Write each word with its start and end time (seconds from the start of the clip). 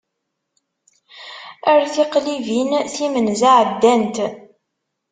Ar 1.71 1.81
tiqlibin, 1.93 2.71
timenza 2.95 3.51
ɛeddant! 3.61 4.17